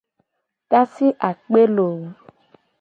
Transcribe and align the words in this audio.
Tasi 0.69 1.07
akpe 1.29 1.61
looo. 1.75 2.01